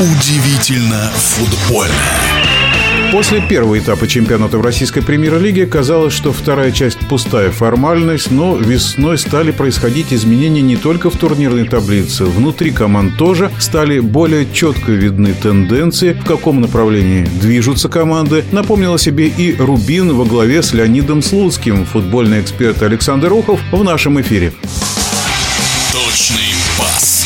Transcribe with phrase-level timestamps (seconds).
[0.00, 1.92] Удивительно футбольно.
[3.10, 9.18] После первого этапа чемпионата в российской премьер-лиге казалось, что вторая часть пустая формальность, но весной
[9.18, 12.26] стали происходить изменения не только в турнирной таблице.
[12.26, 18.44] Внутри команд тоже стали более четко видны тенденции, в каком направлении движутся команды.
[18.52, 23.82] Напомнил о себе и Рубин во главе с Леонидом Слуцким, футбольный эксперт Александр Ухов в
[23.82, 24.52] нашем эфире.
[25.92, 27.17] Точный пас.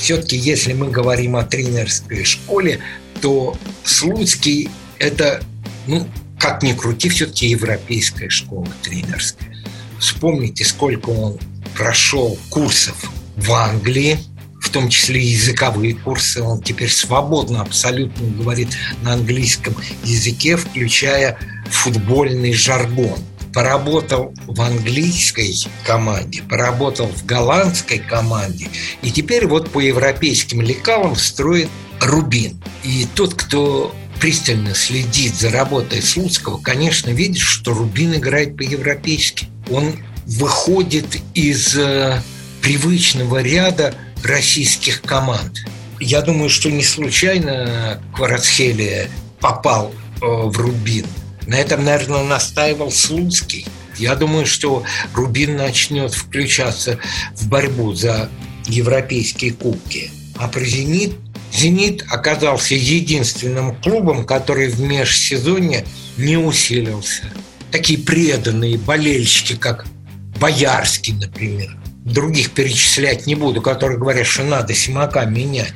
[0.00, 2.80] Все-таки, если мы говорим о тренерской школе,
[3.20, 5.42] то Слуцкий– это,
[5.86, 9.54] ну, как ни крути, все-таки европейская школа тренерская.
[9.98, 11.38] Вспомните, сколько он
[11.76, 14.18] прошел курсов в Англии,
[14.60, 16.42] в том числе языковые курсы.
[16.42, 18.68] Он теперь свободно абсолютно говорит
[19.02, 21.38] на английском языке, включая
[21.70, 23.18] футбольный жаргон.
[23.52, 25.54] Поработал в английской
[25.84, 28.68] команде, поработал в голландской команде,
[29.02, 31.68] и теперь вот по европейским лекалам строит
[32.00, 32.62] Рубин.
[32.84, 39.46] И тот, кто пристально следит за работой Слуцкого, конечно, видит, что Рубин играет по-европейски.
[39.70, 42.20] Он выходит из э,
[42.62, 45.64] привычного ряда российских команд.
[45.98, 51.06] Я думаю, что не случайно Кварацхелия попал э, в Рубин.
[51.50, 53.66] На этом, наверное, настаивал Слуцкий.
[53.98, 54.84] Я думаю, что
[55.14, 57.00] Рубин начнет включаться
[57.34, 58.30] в борьбу за
[58.68, 60.12] европейские кубки.
[60.36, 61.14] А про «Зенит»
[61.52, 65.84] «Зенит» оказался единственным клубом, который в межсезонье
[66.16, 67.24] не усилился.
[67.72, 69.86] Такие преданные болельщики, как
[70.38, 71.76] Боярский, например.
[72.04, 75.74] Других перечислять не буду, которые говорят, что надо Симака менять.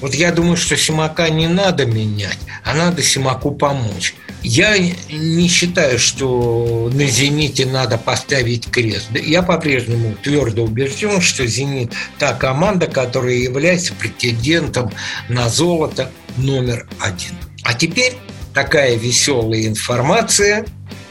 [0.00, 4.16] Вот я думаю, что Симака не надо менять, а надо Симаку помочь.
[4.42, 9.08] Я не считаю, что на «Зените» надо поставить крест.
[9.12, 14.92] Я по-прежнему твердо убежден, что «Зенит»– та команда, которая является претендентом
[15.28, 17.34] на золото номер один.
[17.64, 18.14] А теперь
[18.54, 20.64] такая веселая информация,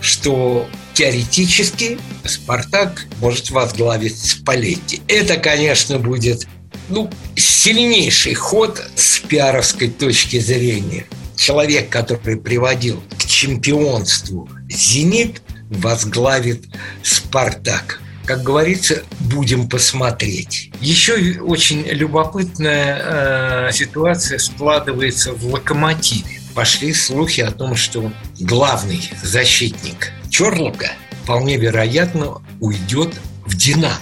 [0.00, 5.02] что теоретически «Спартак» может возглавить Спалетти.
[5.06, 6.46] Это, конечно, будет
[6.88, 11.06] ну, сильнейший ход с пиаровской точки зрения.
[11.38, 15.40] Человек, который приводил чемпионству «Зенит»
[15.70, 16.64] возглавит
[17.04, 18.00] «Спартак».
[18.26, 20.72] Как говорится, будем посмотреть.
[20.80, 26.40] Еще очень любопытная э, ситуация складывается в «Локомотиве».
[26.54, 30.90] Пошли слухи о том, что главный защитник Чорлока
[31.22, 33.14] вполне вероятно уйдет
[33.46, 33.96] в «Динамо».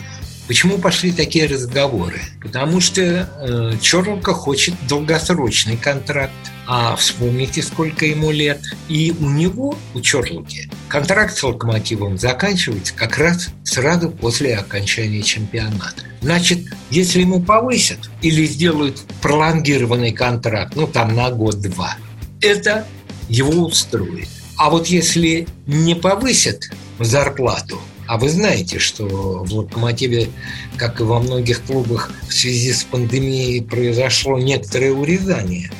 [0.46, 2.20] Почему пошли такие разговоры?
[2.40, 6.32] Потому что э, Чорлока хочет долгосрочный контракт.
[6.68, 8.60] А вспомните, сколько ему лет.
[8.88, 16.02] И у него, у Чорлоки, контракт с Локомотивом заканчивается как раз сразу после окончания чемпионата.
[16.20, 21.96] Значит, если ему повысят или сделают пролонгированный контракт, ну там на год-два,
[22.40, 22.86] это
[23.28, 24.28] его устроит.
[24.56, 26.64] А вот если не повысят
[26.98, 30.28] зарплату, а вы знаете, что в «Локомотиве»,
[30.76, 35.70] как и во многих клубах, в связи с пандемией произошло некоторое урезание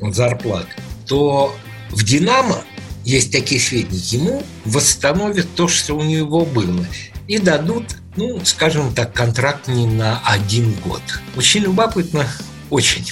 [0.00, 0.66] зарплат,
[1.06, 1.54] то
[1.90, 2.62] в «Динамо»
[3.04, 6.86] есть такие сведения, ему восстановят то, что у него было,
[7.28, 11.02] и дадут, ну, скажем так, контракт не на один год.
[11.36, 12.26] Очень любопытно,
[12.70, 13.04] очень.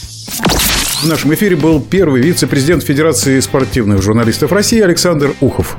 [1.03, 5.77] В нашем эфире был первый вице-президент Федерации спортивных журналистов России Александр Ухов.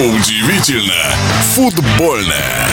[0.00, 1.14] Удивительно
[1.54, 2.66] футбольное.